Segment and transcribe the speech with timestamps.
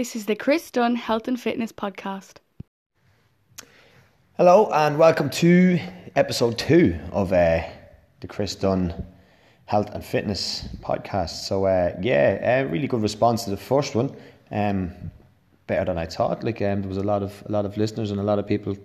[0.00, 2.36] This is the Chris Dunn Health and Fitness Podcast.
[4.38, 5.78] Hello, and welcome to
[6.16, 7.60] episode two of uh,
[8.20, 8.94] the Chris Dunn
[9.66, 11.46] Health and Fitness Podcast.
[11.46, 14.16] So, uh, yeah, uh, really good response to the first one.
[14.50, 14.90] Um,
[15.66, 16.42] better than I thought.
[16.44, 18.46] Like, um, there was a lot of a lot of listeners and a lot of
[18.46, 18.78] people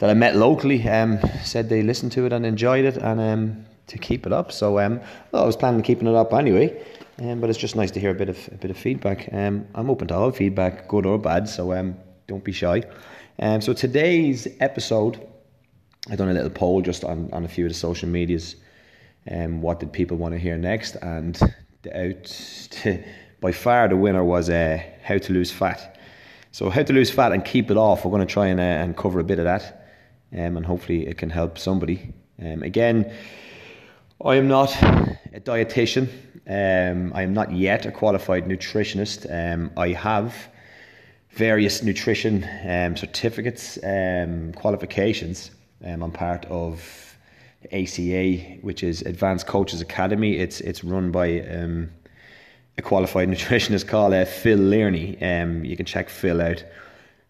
[0.00, 3.64] that I met locally um, said they listened to it and enjoyed it, and um,
[3.86, 4.52] to keep it up.
[4.52, 5.00] So, um,
[5.32, 6.78] I was planning on keeping it up anyway.
[7.18, 9.28] Um, but it's just nice to hear a bit of a bit of feedback.
[9.32, 11.48] Um, I'm open to all feedback, good or bad.
[11.48, 12.82] So um, don't be shy.
[13.38, 15.26] Um, so today's episode,
[16.10, 18.56] I've done a little poll just on, on a few of the social medias.
[19.30, 20.96] Um, what did people want to hear next?
[20.96, 21.38] And
[21.82, 23.02] the out to,
[23.40, 25.98] by far the winner was uh, how to lose fat.
[26.52, 28.04] So how to lose fat and keep it off.
[28.04, 29.88] We're going to try and uh, and cover a bit of that,
[30.32, 32.12] um, and hopefully it can help somebody.
[32.40, 33.12] Um, again,
[34.24, 36.08] I am not a dietitian.
[36.48, 39.26] Um, I am not yet a qualified nutritionist.
[39.28, 40.34] Um, I have
[41.30, 45.50] various nutrition um, certificates, um, qualifications.
[45.84, 47.16] Um, I'm part of
[47.72, 50.36] ACA, which is Advanced Coaches Academy.
[50.36, 51.90] It's it's run by um,
[52.78, 55.16] a qualified nutritionist called uh, Phil Learney.
[55.68, 56.64] you can check Phil out.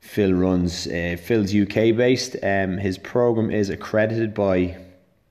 [0.00, 2.34] Phil runs uh, Phil's UK based.
[2.34, 4.76] his program is accredited by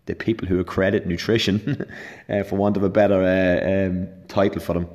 [0.06, 1.86] the people who accredit nutrition,
[2.30, 4.88] uh, for want of a better uh, um, title for them.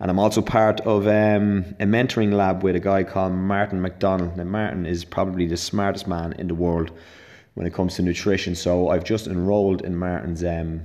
[0.00, 4.36] And I'm also part of um, a mentoring lab with a guy called Martin MacDonald.
[4.36, 6.92] Now, Martin is probably the smartest man in the world
[7.54, 8.54] when it comes to nutrition.
[8.54, 10.82] So I've just enrolled in Martin's um,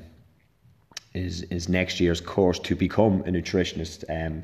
[1.13, 4.03] is is next year's course to become a nutritionist.
[4.09, 4.43] Um,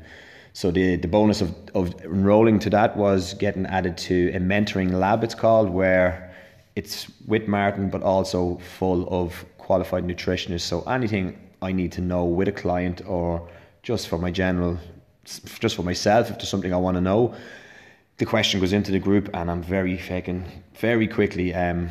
[0.52, 4.92] so the the bonus of, of enrolling to that was getting added to a mentoring
[4.92, 5.24] lab.
[5.24, 6.29] It's called where
[6.80, 10.68] it's with Martin, but also full of qualified nutritionists.
[10.72, 11.24] So anything
[11.60, 13.46] I need to know with a client or
[13.82, 14.78] just for my general,
[15.62, 17.34] just for myself, if there's something I want to know,
[18.16, 20.40] the question goes into the group, and I'm very fucking
[20.88, 21.90] very quickly um,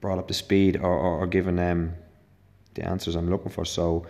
[0.00, 1.92] brought up to speed or, or, or given um,
[2.74, 3.64] the answers I'm looking for.
[3.64, 4.04] So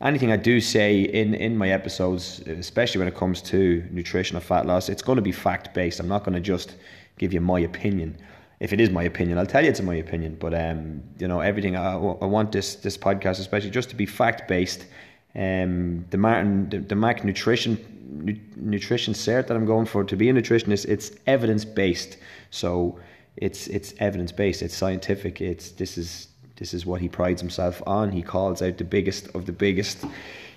[0.00, 4.40] anything I do say in, in my episodes, especially when it comes to nutrition or
[4.40, 6.00] fat loss, it's going to be fact based.
[6.00, 6.74] I'm not going to just
[7.18, 8.18] give you my opinion
[8.58, 10.36] if it is my opinion, I'll tell you it's my opinion.
[10.40, 14.06] But um, you know, everything I, I want this this podcast, especially just to be
[14.06, 14.86] fact based.
[15.34, 17.78] Um, the Martin, the, the Mac nutrition
[18.10, 22.16] nu- nutrition cert that I'm going for to be a nutritionist, it's evidence based.
[22.50, 22.98] So
[23.36, 24.62] it's it's evidence based.
[24.62, 25.40] It's scientific.
[25.40, 28.10] It's this is this is what he prides himself on.
[28.12, 30.04] He calls out the biggest of the biggest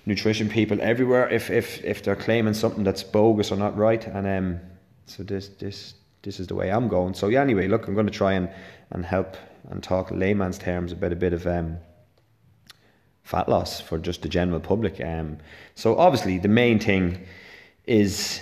[0.05, 4.05] nutrition people everywhere if if if they're claiming something that's bogus or not right.
[4.07, 4.59] And um,
[5.05, 7.13] so this this this is the way I'm going.
[7.13, 8.49] So yeah, anyway, look, I'm going to try and,
[8.91, 9.37] and help
[9.69, 11.77] and talk layman's terms about a bit of um,
[13.23, 14.99] fat loss for just the general public.
[15.01, 15.37] Um,
[15.75, 17.25] so obviously the main thing
[17.85, 18.41] is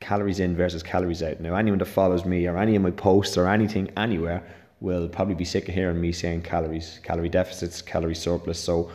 [0.00, 1.40] calories in versus calories out.
[1.40, 4.42] Now anyone that follows me or any of my posts or anything anywhere
[4.80, 8.60] will probably be sick of hearing me saying calories, calorie deficits, calorie surplus.
[8.60, 8.90] So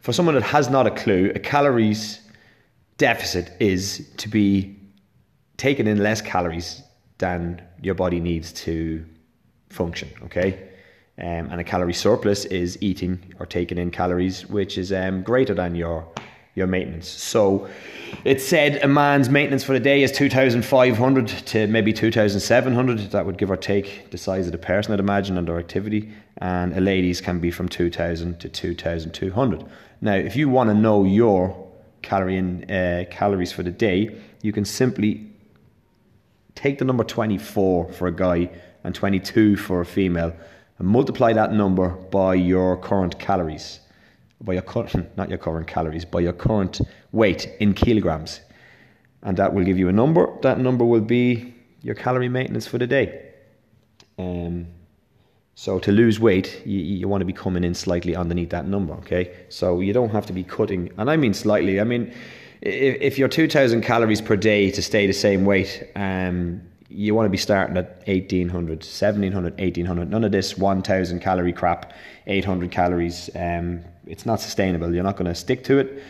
[0.00, 2.20] for someone that has not a clue, a calories
[2.96, 4.76] deficit is to be
[5.58, 6.82] taken in less calories
[7.18, 9.04] than your body needs to
[9.70, 10.10] function.
[10.24, 10.68] Okay.
[11.18, 15.54] Um, and a calorie surplus is eating or taking in calories which is um, greater
[15.54, 16.06] than your
[16.56, 17.06] your maintenance.
[17.06, 17.68] So
[18.24, 23.10] it said a man's maintenance for the day is 2,500 to maybe 2,700.
[23.10, 26.10] That would give or take the size of the person, I'd imagine, and their activity.
[26.38, 29.64] And a lady's can be from 2,000 to 2,200.
[30.00, 34.52] Now, if you want to know your calorie in, uh, calories for the day, you
[34.52, 35.25] can simply
[36.56, 38.50] take the number 24 for a guy
[38.82, 40.34] and 22 for a female
[40.78, 43.80] and multiply that number by your current calories
[44.40, 46.80] by your current not your current calories by your current
[47.12, 48.40] weight in kilograms.
[49.22, 50.28] And that will give you a number.
[50.42, 53.32] That number will be your calorie maintenance for the day.
[54.18, 54.68] Um,
[55.54, 58.92] so to lose weight you, you want to be coming in slightly underneath that number
[58.94, 59.34] okay?
[59.48, 62.12] So you don't have to be cutting and i mean slightly i mean
[62.60, 67.26] if, if you're 2,000 calories per day to stay the same weight, um, you want
[67.26, 70.10] to be starting at 1800, 1700, 1800.
[70.10, 71.92] None of this 1000 calorie crap,
[72.26, 73.28] 800 calories.
[73.34, 74.94] Um, it's not sustainable.
[74.94, 76.02] You're not going to stick to it.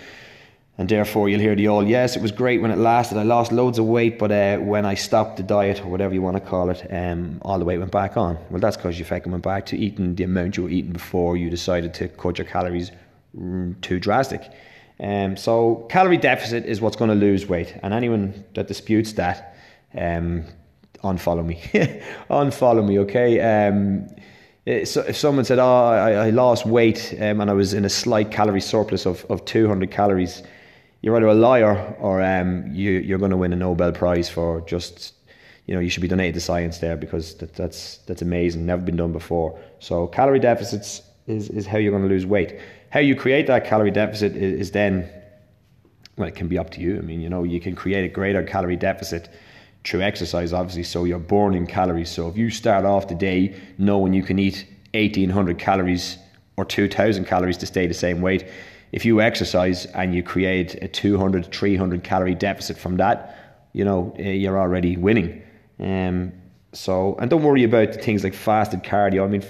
[0.78, 3.16] And therefore, you'll hear the old, yes, it was great when it lasted.
[3.16, 6.20] I lost loads of weight, but uh, when I stopped the diet, or whatever you
[6.20, 8.36] want to call it, um, all the weight went back on.
[8.50, 11.38] Well, that's because you fucking went back to eating the amount you were eating before
[11.38, 12.90] you decided to cut your calories
[13.34, 14.52] mm, too drastic.
[14.98, 19.56] Um, so calorie deficit is what's going to lose weight, and anyone that disputes that,
[19.94, 20.44] um,
[21.04, 21.56] unfollow me,
[22.30, 23.40] unfollow me, okay?
[23.40, 24.08] Um,
[24.66, 27.84] eh, so if someone said, "Oh, I, I lost weight um, and I was in
[27.84, 30.42] a slight calorie surplus of, of 200 calories,"
[31.02, 34.62] you're either a liar or um, you, you're going to win a Nobel Prize for
[34.62, 35.14] just,
[35.66, 38.82] you know, you should be donated to science there because that, that's that's amazing, never
[38.82, 39.58] been done before.
[39.78, 42.58] So calorie deficits is, is how you're going to lose weight.
[42.90, 45.10] How you create that calorie deficit is, is then,
[46.16, 46.98] well, it can be up to you.
[46.98, 49.28] I mean, you know, you can create a greater calorie deficit
[49.84, 52.10] through exercise, obviously, so you're burning calories.
[52.10, 56.18] So if you start off the day knowing you can eat 1800 calories
[56.56, 58.48] or 2000 calories to stay the same weight,
[58.92, 64.14] if you exercise and you create a 200, 300 calorie deficit from that, you know,
[64.18, 65.42] eh, you're already winning.
[65.78, 66.32] Um,
[66.72, 69.24] so, and don't worry about things like fasted cardio.
[69.24, 69.44] I mean,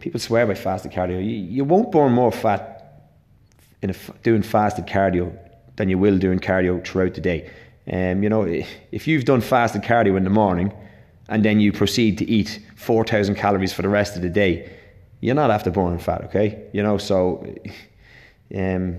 [0.00, 1.18] people swear by fasted cardio.
[1.18, 2.76] You, you won't burn more fat
[3.82, 5.36] in a, doing fasted cardio
[5.76, 7.50] than you will doing cardio throughout the day.
[7.90, 8.42] Um, you know,
[8.90, 10.72] if you've done fasted cardio in the morning
[11.28, 14.72] and then you proceed to eat 4,000 calories for the rest of the day,
[15.20, 16.68] you're not after burning fat, okay?
[16.72, 17.44] You know, so,
[18.56, 18.98] um,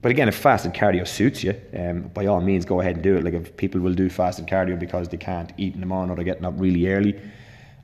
[0.00, 3.16] but again, if fasted cardio suits you, um, by all means, go ahead and do
[3.16, 3.24] it.
[3.24, 6.16] Like if people will do fasted cardio because they can't eat in the morning or
[6.16, 7.20] they're getting up really early,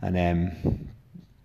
[0.03, 0.89] and um,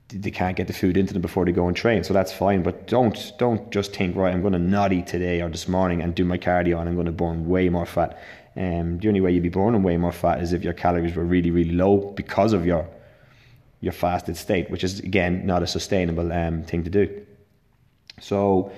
[0.10, 2.04] they can't get the food into them before they go and train.
[2.04, 2.62] So that's fine.
[2.64, 4.34] But don't don't just think right.
[4.34, 6.96] I'm going to not eat today or this morning and do my cardio and I'm
[6.96, 8.22] going to burn way more fat.
[8.56, 11.24] Um, the only way you'd be burning way more fat is if your calories were
[11.24, 12.88] really really low because of your
[13.82, 17.26] your fasted state, which is again not a sustainable um, thing to do.
[18.20, 18.72] So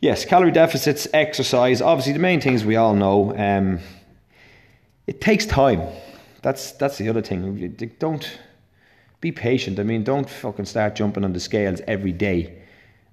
[0.00, 1.80] yes, calorie deficits, exercise.
[1.80, 3.36] Obviously, the main things we all know.
[3.36, 3.78] Um,
[5.06, 5.82] it takes time.
[6.42, 7.76] That's that's the other thing.
[7.98, 8.38] Don't
[9.20, 9.78] be patient.
[9.78, 12.60] I mean, don't fucking start jumping on the scales every day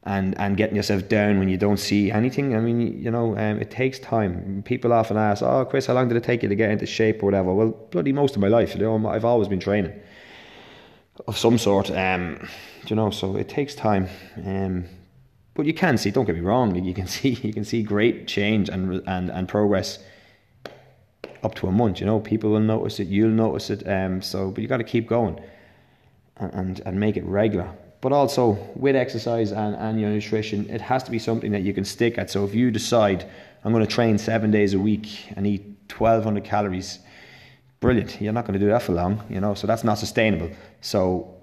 [0.07, 2.55] and and getting yourself down when you don't see anything.
[2.55, 4.63] I mean, you know, um, it takes time.
[4.65, 7.21] People often ask, "Oh, Chris, how long did it take you to get into shape
[7.21, 8.73] or whatever?" Well, bloody most of my life.
[8.73, 9.93] You know, I've always been training
[11.27, 11.91] of some sort.
[11.91, 12.47] Um,
[12.87, 14.07] you know, so it takes time.
[14.45, 14.85] Um,
[15.55, 16.11] but you can see.
[16.11, 16.73] Don't get me wrong.
[16.81, 19.99] You can see you can see great change and and and progress
[21.43, 21.99] up to a month.
[21.99, 23.09] You know, people will notice it.
[23.09, 23.85] You'll notice it.
[23.85, 25.41] Um, so, but you got to keep going
[26.39, 27.69] and, and make it regular.
[27.99, 31.73] But also with exercise and, and your nutrition, it has to be something that you
[31.73, 32.29] can stick at.
[32.29, 33.29] So if you decide
[33.63, 35.61] I'm going to train seven days a week and eat
[35.97, 36.99] 1200 calories,
[37.79, 38.21] brilliant.
[38.21, 40.51] You're not going to do that for long, you know, so that's not sustainable.
[40.81, 41.35] So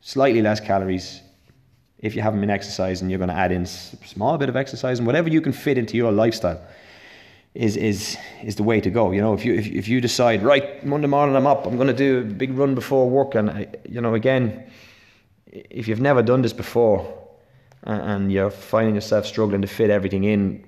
[0.00, 1.22] slightly less calories.
[1.98, 4.98] If you haven't been exercising, you're going to add in a small bit of exercise
[4.98, 6.60] and whatever you can fit into your lifestyle
[7.54, 9.10] is is is the way to go.
[9.10, 11.88] You know, if you if, if you decide right Monday morning I'm up, I'm going
[11.88, 14.70] to do a big run before work, and I, you know again,
[15.46, 17.28] if you've never done this before,
[17.82, 20.64] and you're finding yourself struggling to fit everything in,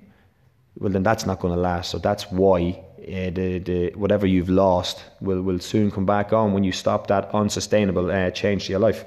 [0.76, 1.90] well then that's not going to last.
[1.90, 6.52] So that's why uh, the the whatever you've lost will will soon come back on
[6.52, 9.05] when you stop that unsustainable uh, change to your life.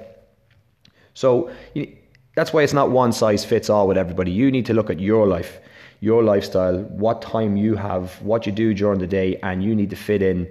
[1.12, 1.94] So you,
[2.36, 4.30] that's why it's not one size fits all with everybody.
[4.30, 5.60] You need to look at your life
[6.06, 9.90] your lifestyle, what time you have, what you do during the day, and you need
[9.90, 10.48] to fit in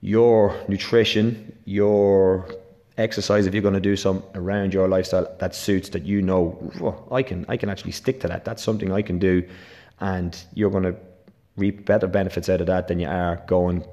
[0.00, 2.48] your nutrition, your
[2.98, 7.06] exercise if you're going to do some around your lifestyle that suits that you know
[7.12, 8.44] I can I can actually stick to that.
[8.44, 9.48] That's something I can do,
[10.00, 10.96] and you're going to
[11.56, 13.84] reap better benefits out of that than you are going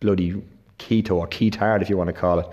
[0.00, 0.30] bloody
[0.78, 2.48] keto or ketard if you want to call it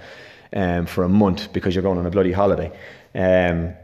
[0.53, 2.71] um, for a month because you're going on a bloody holiday.
[3.13, 3.75] Um,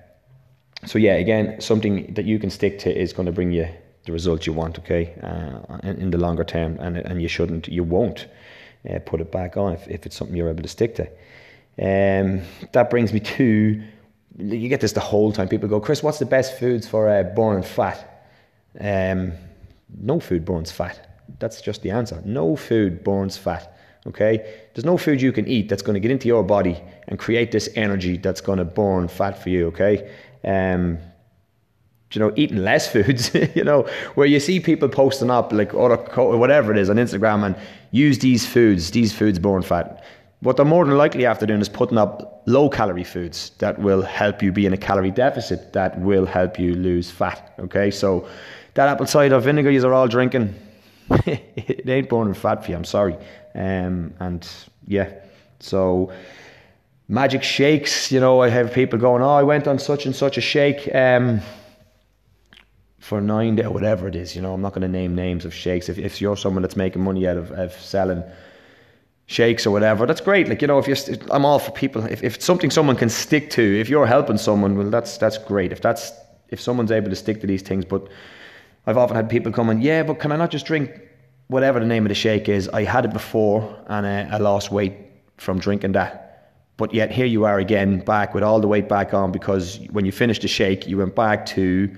[0.85, 3.67] so yeah, again, something that you can stick to is going to bring you
[4.05, 4.79] the results you want.
[4.79, 8.27] Okay, uh, in, in, the longer term, and and you shouldn't, you won't
[8.89, 11.07] uh, put it back on if, if it's something you're able to stick to.
[11.81, 13.81] Um, that brings me to
[14.37, 15.47] you get this the whole time.
[15.47, 18.25] People go, Chris, what's the best foods for uh, burning fat?
[18.79, 19.33] Um,
[19.97, 21.23] no food burns fat.
[21.39, 22.21] That's just the answer.
[22.25, 23.75] No food burns fat.
[24.07, 27.19] Okay, there's no food you can eat that's going to get into your body and
[27.19, 29.67] create this energy that's going to burn fat for you.
[29.67, 30.09] Okay,
[30.43, 30.97] um,
[32.11, 33.83] you know, eating less foods, you know,
[34.15, 35.97] where you see people posting up like or
[36.37, 37.55] whatever it is on Instagram and
[37.91, 40.03] use these foods, these foods burn fat.
[40.41, 44.01] What they're more than likely after doing is putting up low calorie foods that will
[44.01, 47.53] help you be in a calorie deficit, that will help you lose fat.
[47.59, 48.27] Okay, so
[48.75, 50.55] that apple cider vinegar you are all drinking,
[51.25, 52.77] it ain't burning fat for you.
[52.77, 53.17] I'm sorry.
[53.53, 54.47] Um, and
[54.87, 55.11] yeah,
[55.59, 56.11] so
[57.09, 58.11] magic shakes.
[58.11, 60.93] You know, I have people going, "Oh, I went on such and such a shake
[60.95, 61.41] um,
[62.99, 65.53] for nine days, whatever it is." You know, I'm not going to name names of
[65.53, 65.89] shakes.
[65.89, 68.23] If, if you're someone that's making money out of, of selling
[69.25, 70.47] shakes or whatever, that's great.
[70.47, 72.05] Like you know, if you're, I'm all for people.
[72.05, 75.37] If, if it's something someone can stick to, if you're helping someone, well, that's that's
[75.37, 75.71] great.
[75.73, 76.13] If that's
[76.49, 78.07] if someone's able to stick to these things, but
[78.87, 80.99] I've often had people come and, yeah, but can I not just drink
[81.47, 82.67] whatever the name of the shake is?
[82.69, 84.93] I had it before and uh, I lost weight
[85.37, 86.28] from drinking that
[86.79, 90.05] but yet here you are again, back with all the weight back on because when
[90.05, 91.93] you finished the shake, you went back to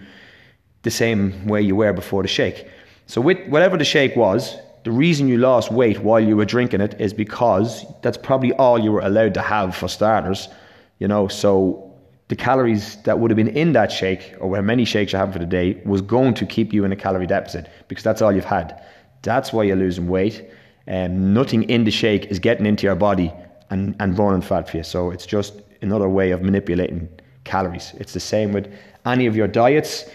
[0.81, 2.67] the same way you were before the shake.
[3.05, 6.81] So with whatever the shake was, the reason you lost weight while you were drinking
[6.81, 10.49] it is because that's probably all you were allowed to have for starters.
[10.97, 11.93] You know, so
[12.29, 15.31] the calories that would have been in that shake, or how many shakes you have
[15.31, 18.31] for the day, was going to keep you in a calorie deficit because that's all
[18.31, 18.83] you've had.
[19.21, 20.43] That's why you're losing weight.
[20.87, 23.31] And um, nothing in the shake is getting into your body
[23.71, 24.83] and, and burning fat for you.
[24.83, 27.09] So it's just another way of manipulating
[27.43, 27.93] calories.
[27.97, 28.71] It's the same with
[29.05, 30.05] any of your diets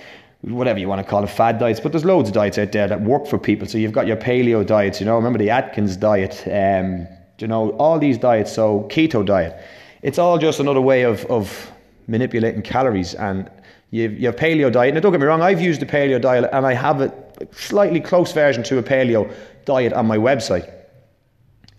[0.43, 1.81] whatever you want to call it, fad diets.
[1.81, 3.67] But there's loads of diets out there that work for people.
[3.67, 7.07] So you've got your paleo diets, you know, remember the Atkins diet, um,
[7.39, 8.53] you know, all these diets.
[8.53, 9.61] So keto diet,
[10.03, 11.73] it's all just another way of, of
[12.07, 13.15] manipulating calories.
[13.15, 13.51] And
[13.91, 14.95] you you have paleo diet.
[14.95, 17.13] Now, don't get me wrong, I've used the paleo diet and I have a
[17.53, 19.33] slightly close version to a paleo
[19.65, 20.73] diet on my website.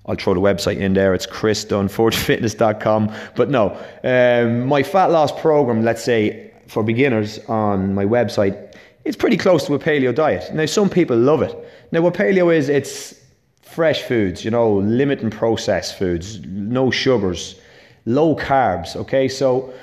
[0.08, 1.14] I'll throw the website in there.
[1.14, 3.14] It's chrisdunforgefitness.com.
[3.36, 9.18] But no, um, my fat loss program, let's say, for beginners on my website, it's
[9.18, 10.54] pretty close to a paleo diet.
[10.54, 11.56] Now, some people love it.
[11.92, 13.16] Now, what paleo is, it's
[13.62, 17.60] fresh foods, you know, limiting processed foods, no sugars,
[18.06, 18.96] low carbs.
[18.96, 19.74] Okay, so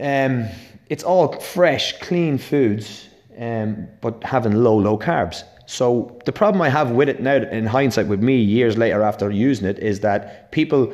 [0.00, 0.46] um,
[0.88, 3.08] it's all fresh, clean foods,
[3.38, 5.42] um, but having low, low carbs.
[5.66, 9.30] So the problem I have with it now, in hindsight, with me years later after
[9.30, 10.92] using it, is that people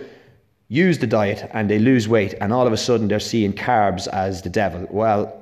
[0.68, 4.06] use the diet and they lose weight, and all of a sudden they're seeing carbs
[4.08, 4.86] as the devil.
[4.90, 5.34] Well,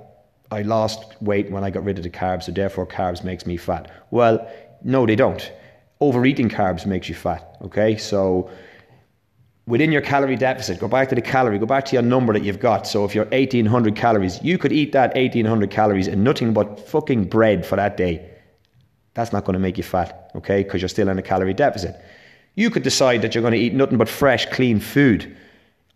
[0.51, 3.57] I lost weight when I got rid of the carbs, so therefore carbs makes me
[3.57, 3.91] fat.
[4.13, 4.49] Well,
[4.85, 5.53] no, they don't.
[6.01, 7.57] Overeating carbs makes you fat.
[7.63, 8.49] Okay, so
[9.67, 12.45] within your calorie deficit, go back to the calorie, go back to your number that
[12.45, 12.87] you've got.
[12.87, 17.25] So if you're 1800 calories, you could eat that 1800 calories and nothing but fucking
[17.25, 18.36] bread for that day.
[19.17, 20.63] That's not going to make you fat, okay?
[20.63, 21.97] Because you're still in a calorie deficit.
[22.55, 25.35] You could decide that you're going to eat nothing but fresh, clean food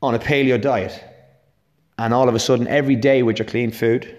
[0.00, 1.05] on a paleo diet.
[1.99, 4.17] And all of a sudden, every day with your clean food,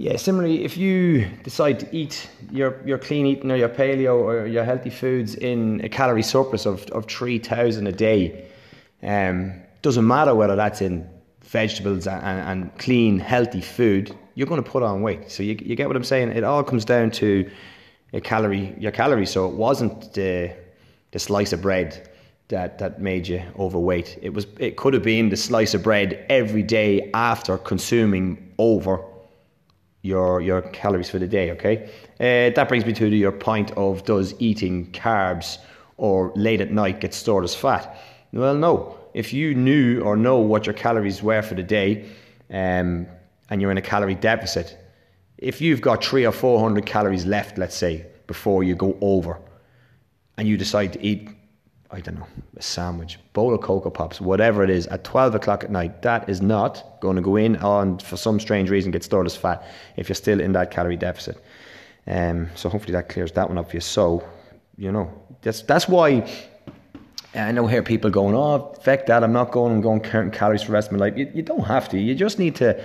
[0.00, 4.46] Yeah, similarly, if you decide to eat your, your clean eating or your paleo or
[4.46, 8.46] your healthy foods in a calorie surplus of, of 3,000 a day,
[9.02, 11.08] um, doesn't matter whether that's in
[11.42, 15.30] vegetables and, and clean, healthy food, you're going to put on weight.
[15.30, 16.30] So you, you get what I'm saying?
[16.30, 17.50] It all comes down to
[18.12, 19.30] a calorie, your calories.
[19.30, 20.54] So it wasn't the,
[21.12, 22.08] the slice of bread
[22.48, 24.18] that, that made you overweight.
[24.22, 29.02] It was it could have been the slice of bread every day after consuming over
[30.02, 31.50] your your calories for the day.
[31.52, 35.58] Okay, uh, that brings me to your point of does eating carbs
[35.98, 37.98] or late at night get stored as fat?
[38.32, 42.08] Well, no if you knew or know what your calories were for the day,
[42.50, 43.06] um,
[43.50, 44.76] and you're in a calorie deficit,
[45.38, 49.38] if you've got three or four hundred calories left, let's say, before you go over,
[50.36, 51.30] and you decide to eat,
[51.90, 55.64] I don't know, a sandwich, bowl of Coco Pops, whatever it is, at twelve o'clock
[55.64, 59.04] at night, that is not going to go in and for some strange reason get
[59.04, 59.64] stored as fat
[59.96, 61.42] if you're still in that calorie deficit.
[62.06, 63.80] Um, so hopefully that clears that one up for you.
[63.80, 64.22] So,
[64.76, 65.10] you know,
[65.42, 66.30] that's that's why
[67.34, 70.62] I know hear people going, oh, fuck that, I'm not going and going counting calories
[70.62, 71.16] for the rest of my life.
[71.16, 71.98] You, you don't have to.
[71.98, 72.82] You just need to.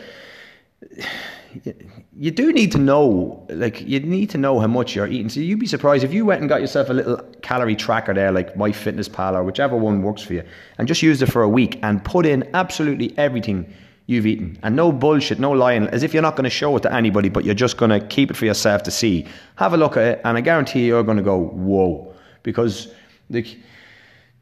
[1.64, 1.74] You,
[2.18, 5.30] you do need to know, like, you need to know how much you're eating.
[5.30, 8.32] So you'd be surprised if you went and got yourself a little calorie tracker there,
[8.32, 10.44] like MyFitnessPal or whichever one works for you,
[10.78, 13.72] and just used it for a week and put in absolutely everything
[14.08, 14.58] you've eaten.
[14.64, 17.30] And no bullshit, no lying, as if you're not going to show it to anybody,
[17.30, 19.26] but you're just going to keep it for yourself to see.
[19.56, 22.14] Have a look at it, and I guarantee you're going to go, whoa.
[22.42, 22.90] Because,
[23.30, 23.58] like,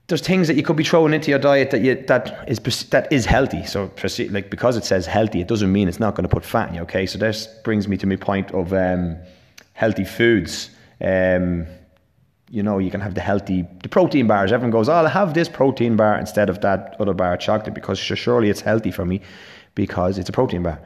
[0.07, 3.11] there's things that you could be throwing into your diet that you that is that
[3.11, 3.65] is healthy.
[3.65, 3.91] So
[4.29, 6.75] like because it says healthy, it doesn't mean it's not going to put fat in
[6.75, 6.81] you.
[6.81, 9.17] Okay, so this brings me to my point of um,
[9.73, 10.69] healthy foods.
[10.99, 11.65] Um,
[12.49, 14.51] you know, you can have the healthy the protein bars.
[14.51, 17.73] Everyone goes, "Oh, I'll have this protein bar instead of that other bar of chocolate
[17.73, 19.21] because surely it's healthy for me
[19.75, 20.79] because it's a protein bar."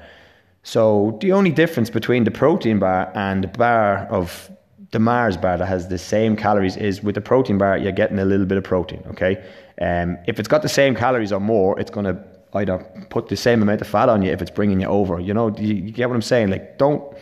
[0.61, 4.51] So the only difference between the protein bar and the bar of
[4.91, 8.19] the Mars bar that has the same calories is with the protein bar, you're getting
[8.19, 9.43] a little bit of protein, okay?
[9.81, 12.23] Um, if it's got the same calories or more, it's going to
[12.53, 12.77] either
[13.09, 15.19] put the same amount of fat on you if it's bringing you over.
[15.19, 16.49] You know, you, you get what I'm saying?
[16.49, 17.15] Like, don't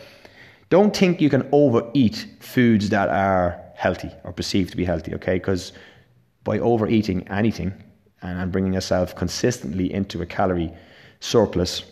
[0.70, 5.34] don't think you can overeat foods that are healthy or perceived to be healthy, okay?
[5.34, 5.72] Because
[6.42, 7.72] by overeating anything
[8.22, 10.72] and, and bringing yourself consistently into a calorie
[11.20, 11.84] surplus,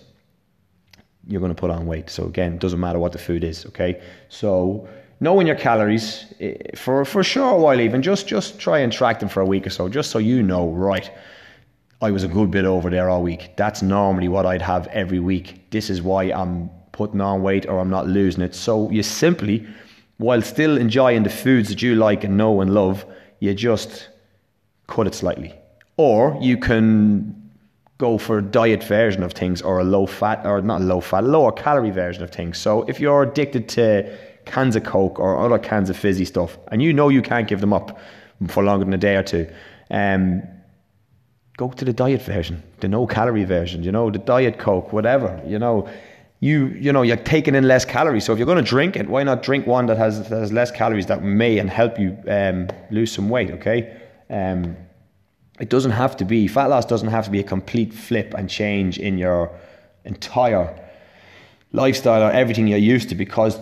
[1.26, 2.11] you're going to put on weight.
[2.11, 4.02] So again, it doesn't matter what the food is, okay?
[4.29, 4.88] So
[5.23, 9.29] knowing your calories eh, for for a while, even just just try and track them
[9.29, 11.11] for a week or so, just so you know, right.
[12.02, 13.57] I was a good bit over there all week.
[13.57, 15.71] That's normally what I'd have every week.
[15.71, 18.55] This is why I'm putting on weight or I'm not losing it.
[18.57, 19.64] So you simply,
[20.19, 23.07] while still enjoying the foods that you like and know and love,
[23.38, 24.09] you just
[24.88, 25.55] cut it slightly.
[25.97, 27.35] or you can
[27.99, 31.25] go for a diet version of things or a low fat or not low fat,
[31.25, 32.59] lower calorie version of things.
[32.59, 33.87] So if you're addicted to
[34.44, 37.61] cans of Coke or other cans of fizzy stuff, and you know you can't give
[37.61, 37.99] them up
[38.49, 39.49] for longer than a day or two,
[39.90, 40.42] um,
[41.56, 45.40] go to the diet version, the no calorie version, you know, the diet Coke, whatever,
[45.46, 45.88] you know.
[46.40, 48.25] You you know you're taking in less calories.
[48.25, 50.52] So if you're going to drink it, why not drink one that has that has
[50.52, 53.52] less calories that may and help you um, lose some weight?
[53.52, 53.96] Okay,
[54.28, 54.76] um,
[55.61, 56.84] it doesn't have to be fat loss.
[56.84, 59.56] Doesn't have to be a complete flip and change in your
[60.04, 60.76] entire
[61.72, 63.56] lifestyle or everything you're used to because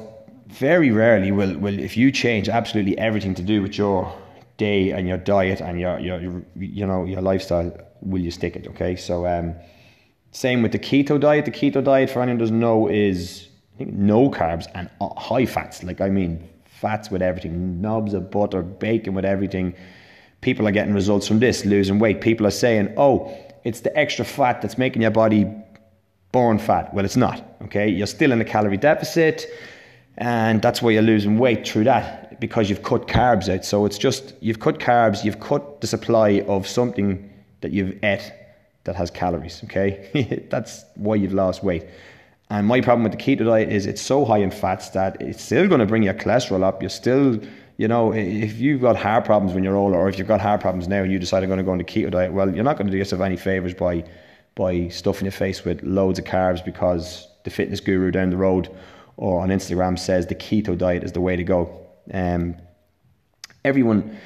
[0.51, 4.13] very rarely will, will if you change absolutely everything to do with your
[4.57, 8.57] day and your diet and your, your, your you know your lifestyle will you stick
[8.57, 8.97] it okay?
[8.97, 9.55] So um,
[10.33, 11.45] same with the keto diet.
[11.45, 15.83] The keto diet for anyone who doesn't know is no carbs and high fats.
[15.83, 19.75] Like I mean fats with everything knobs of butter bacon with everything.
[20.41, 22.21] People are getting results from this losing weight.
[22.21, 25.47] People are saying oh it's the extra fat that's making your body
[26.33, 26.93] burn fat.
[26.93, 27.89] Well it's not okay?
[27.89, 29.47] You're still in a calorie deficit
[30.21, 33.65] and that's why you're losing weight through that because you've cut carbs out.
[33.65, 37.29] So it's just you've cut carbs, you've cut the supply of something
[37.63, 38.33] that you've ate
[38.85, 39.63] that has calories.
[39.65, 41.87] Okay, that's why you've lost weight.
[42.51, 45.43] And my problem with the keto diet is it's so high in fats that it's
[45.43, 46.83] still going to bring your cholesterol up.
[46.83, 47.41] You're still,
[47.77, 50.61] you know, if you've got heart problems when you're older, or if you've got heart
[50.61, 52.65] problems now and you decide I'm going to go on the keto diet, well, you're
[52.65, 54.05] not going to do yourself any favors by
[54.57, 58.69] by stuffing your face with loads of carbs because the fitness guru down the road
[59.21, 61.87] or on Instagram says the keto diet is the way to go.
[62.13, 62.57] Um,
[63.67, 64.17] everyone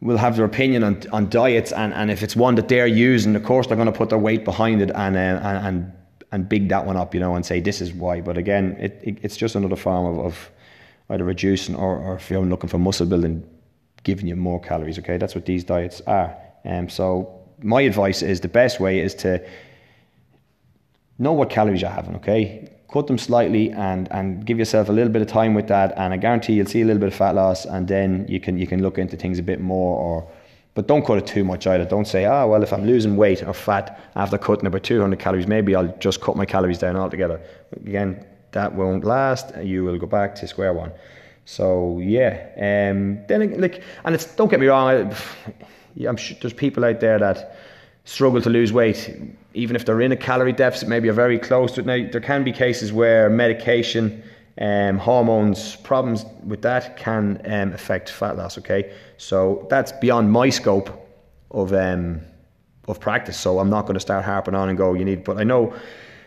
[0.00, 3.34] will have their opinion on, on diets, and, and if it's one that they're using,
[3.34, 5.92] of course they're going to put their weight behind it and, uh, and and
[6.32, 8.20] and big that one up, you know, and say this is why.
[8.20, 10.50] But again, it, it it's just another form of, of
[11.10, 13.44] either reducing or, or if you're looking for muscle building,
[14.04, 14.96] giving you more calories.
[15.00, 16.36] Okay, that's what these diets are.
[16.64, 19.44] Um, so my advice is the best way is to
[21.18, 22.14] know what calories you're having.
[22.14, 25.92] Okay, cut them slightly and and give yourself a little bit of time with that
[25.96, 28.58] and I guarantee you'll see a little bit of fat loss and then you can
[28.58, 30.30] you can look into things a bit more or
[30.74, 31.84] but don't cut it too much either.
[31.84, 35.46] Don't say, ah, well, if I'm losing weight or fat after cutting about 200 calories,
[35.46, 37.40] maybe I'll just cut my calories down altogether.
[37.84, 39.52] Again, that won't last.
[39.62, 40.92] You will go back to square one.
[41.44, 44.88] So yeah, um, then like, and it's don't get me wrong.
[44.88, 47.56] I, I'm sure there's people out there that
[48.04, 49.14] struggle to lose weight,
[49.54, 51.86] even if they're in a calorie deficit, maybe are very close to it.
[51.86, 54.22] Now, there can be cases where medication,
[54.60, 58.58] um, hormones, problems with that can um, affect fat loss.
[58.58, 60.90] Okay, so that's beyond my scope
[61.50, 62.20] of um,
[62.88, 63.38] of practice.
[63.38, 65.24] So I'm not going to start harping on and go, you need.
[65.24, 65.74] But I know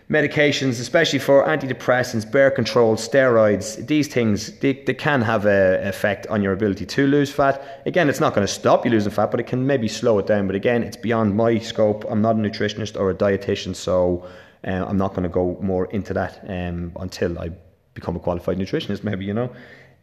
[0.10, 6.28] medications, especially for antidepressants, birth control, steroids, these things, they, they can have an effect
[6.28, 7.82] on your ability to lose fat.
[7.86, 10.28] Again, it's not going to stop you losing fat, but it can maybe slow it
[10.28, 10.46] down.
[10.48, 12.06] But again, it's beyond my scope.
[12.10, 14.28] I'm not a nutritionist or a dietitian, so
[14.66, 17.52] uh, I'm not going to go more into that um, until I
[17.94, 19.52] become a qualified nutritionist, maybe, you know.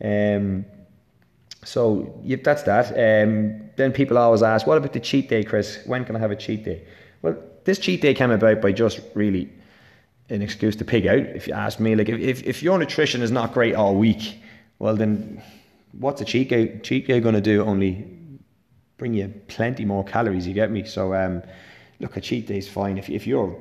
[0.03, 0.65] Um,
[1.63, 2.89] so yeah, that's that.
[2.93, 5.81] Um, then people always ask, what about the cheat day, Chris?
[5.85, 6.87] When can I have a cheat day?
[7.23, 9.51] Well, this cheat day came about by just really
[10.31, 11.95] an excuse to pig out, if you ask me.
[11.95, 14.41] Like if, if, if your nutrition is not great all week,
[14.79, 15.43] well then
[15.93, 17.65] what's a cheat day cheat day gonna do?
[17.65, 18.07] Only
[18.97, 20.85] bring you plenty more calories, you get me?
[20.85, 21.43] So um,
[21.99, 23.57] look a cheat day is fine if if you're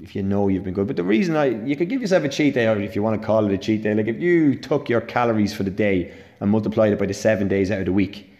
[0.00, 0.86] if you know you've been good.
[0.86, 3.20] But the reason I you could give yourself a cheat day or if you want
[3.20, 6.12] to call it a cheat day, like if you took your calories for the day
[6.40, 8.35] and multiplied it by the seven days out of the week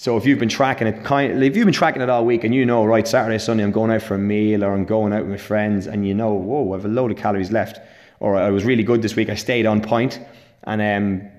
[0.00, 2.54] so if you've been tracking it, kind if you've been tracking it all week, and
[2.54, 5.24] you know, right, Saturday, Sunday, I'm going out for a meal, or I'm going out
[5.24, 7.80] with my friends, and you know, whoa, I have a load of calories left,
[8.18, 10.18] or I was really good this week, I stayed on point,
[10.64, 11.30] and um,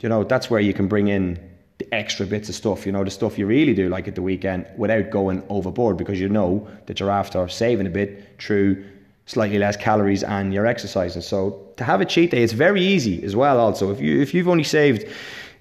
[0.00, 1.38] you know, that's where you can bring in
[1.78, 4.22] the extra bits of stuff, you know, the stuff you really do like at the
[4.22, 8.84] weekend, without going overboard, because you know that you're after saving a bit through
[9.26, 11.22] slightly less calories and you're exercising.
[11.22, 13.60] So to have a cheat day, it's very easy as well.
[13.60, 15.06] Also, if you if you've only saved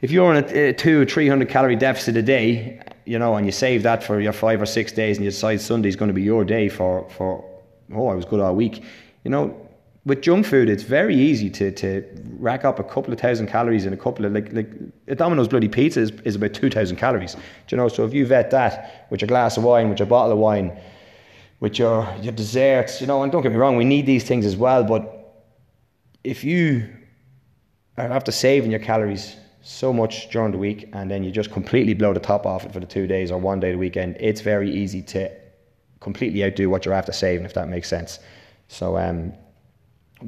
[0.01, 3.45] if you're on a, a two three hundred calorie deficit a day, you know, and
[3.45, 6.13] you save that for your five or six days, and you decide Sunday's going to
[6.13, 7.43] be your day for for
[7.93, 8.83] oh, I was good all week,
[9.23, 9.63] you know.
[10.05, 12.01] With junk food, it's very easy to, to
[12.39, 14.69] rack up a couple of thousand calories in a couple of like like
[15.09, 17.33] a Domino's bloody pizza is, is about two thousand calories.
[17.33, 17.89] Do you know?
[17.89, 20.71] So if you vet that with your glass of wine, with your bottle of wine,
[21.59, 24.45] with your your desserts, you know, and don't get me wrong, we need these things
[24.45, 24.85] as well.
[24.85, 25.13] But
[26.23, 26.87] if you
[27.97, 29.35] are after saving your calories
[29.67, 32.71] so much during the week and then you just completely blow the top off it
[32.71, 35.29] for the two days or one day the weekend, it's very easy to
[35.99, 38.19] completely outdo what you're after saving, if that makes sense.
[38.69, 39.33] So, um,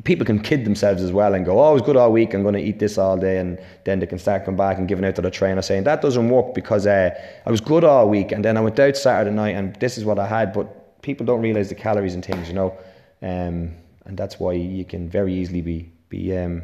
[0.03, 2.43] people can kid themselves as well and go, oh, I was good all week, I'm
[2.43, 3.37] going to eat this all day.
[3.37, 6.01] And then they can start coming back and giving out to the trainer saying, that
[6.01, 7.09] doesn't work because uh,
[7.45, 8.33] I was good all week.
[8.33, 10.51] And then I went out Saturday night and this is what I had.
[10.51, 12.77] But people don't realize the calories and things, you know.
[13.21, 13.73] Um,
[14.03, 16.61] and that's why you can very easily be, be um,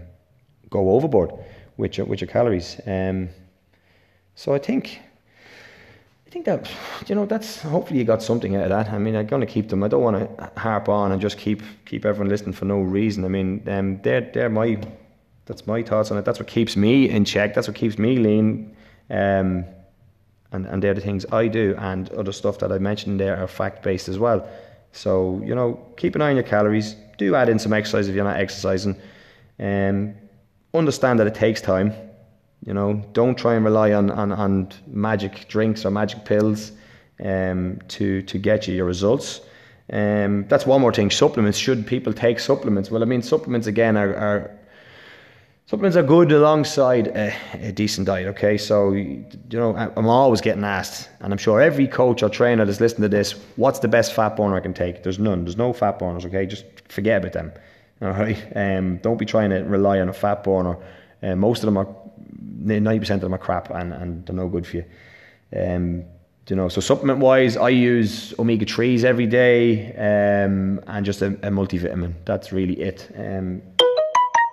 [0.69, 1.31] go overboard
[1.77, 2.79] with your, with your calories.
[2.85, 3.29] Um,
[4.35, 4.99] so I think
[6.27, 6.69] I think that
[7.07, 8.89] you know that's hopefully you got something out of that.
[8.91, 9.83] I mean, I'm going to keep them.
[9.83, 13.23] I don't want to harp on and just keep keep everyone listening for no reason.
[13.23, 14.81] I mean, um, they're they're my
[15.45, 16.25] that's my thoughts on it.
[16.25, 17.53] That's what keeps me in check.
[17.53, 18.75] That's what keeps me lean.
[19.09, 19.65] Um,
[20.51, 23.47] and and they're the things I do, and other stuff that I mentioned there are
[23.47, 24.47] fact based as well.
[24.91, 26.95] So you know, keep an eye on your calories.
[27.17, 28.99] Do add in some exercise if you're not exercising.
[29.59, 30.15] Um,
[30.77, 31.93] understand that it takes time
[32.65, 36.71] you know, don't try and rely on, on, on magic drinks or magic pills
[37.23, 39.41] um, to to get you your results.
[39.93, 41.11] Um, that's one more thing.
[41.11, 41.59] Supplements.
[41.59, 42.89] Should people take supplements?
[42.89, 44.51] Well, I mean, supplements again are, are
[45.67, 48.27] supplements are good alongside a, a, decent diet.
[48.29, 52.65] Okay, so you know I'm always getting asked, and I'm sure every coach or trainer
[52.65, 55.03] that's listening to this, what's the best fat burner I can take?
[55.03, 55.45] There's none.
[55.45, 56.25] There's no fat burners.
[56.25, 57.53] Okay, just forget about them.
[58.01, 58.37] All right.
[58.55, 60.77] Um, don't be trying to rely on a fat burner.
[61.23, 61.87] Uh, most of them are
[62.37, 64.85] ninety percent of them are crap and, and they're no good for you.
[65.55, 66.05] Um,
[66.49, 71.27] you know, so supplement wise, I use omega threes every day, um, and just a,
[71.27, 72.13] a, multivitamin.
[72.25, 73.09] That's really it.
[73.17, 73.63] Um,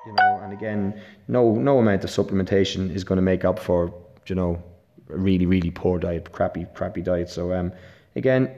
[0.07, 3.92] you know, and again, no no amount of supplementation is going to make up for
[4.26, 4.62] you know
[5.11, 7.28] a really really poor diet, crappy crappy diet.
[7.28, 7.72] So um,
[8.16, 8.50] again,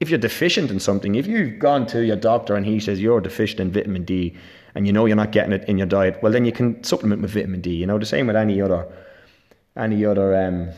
[0.00, 3.20] if you're deficient in something, if you've gone to your doctor and he says you're
[3.20, 4.36] deficient in vitamin D,
[4.74, 7.22] and you know you're not getting it in your diet, well then you can supplement
[7.22, 7.74] with vitamin D.
[7.74, 8.86] You know the same with any other
[9.76, 10.70] any other um,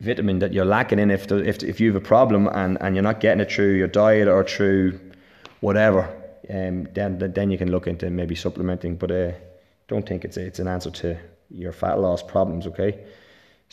[0.00, 1.10] vitamin that you're lacking in.
[1.10, 3.74] If, the, if if you have a problem and, and you're not getting it through
[3.74, 4.98] your diet or through
[5.60, 6.08] whatever,
[6.48, 8.96] um, then then you can look into maybe supplementing.
[8.96, 9.32] But uh,
[9.88, 11.18] don't think it's it's an answer to
[11.50, 12.66] your fat loss problems.
[12.66, 13.04] Okay.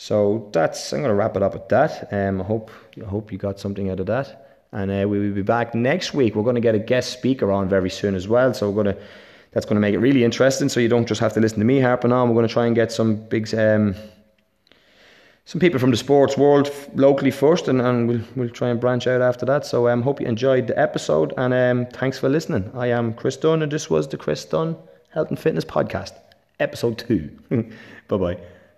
[0.00, 2.08] So that's I'm going to wrap it up at that.
[2.10, 5.34] Um, I hope I hope you got something out of that and uh, we will
[5.34, 6.34] be back next week.
[6.34, 8.96] We're going to get a guest speaker on very soon as well, so we're going
[8.96, 9.02] to
[9.52, 10.68] that's going to make it really interesting.
[10.68, 12.28] So you don't just have to listen to me harping on.
[12.28, 13.94] We're going to try and get some big um,
[15.44, 19.06] some people from the sports world locally first, and, and we'll we'll try and branch
[19.06, 19.66] out after that.
[19.66, 22.70] So I um, hope you enjoyed the episode, and um, thanks for listening.
[22.74, 24.76] I am Chris Dunn, and this was the Chris Dunn
[25.10, 26.12] Health and Fitness Podcast,
[26.60, 27.30] episode two.
[28.08, 28.38] bye bye.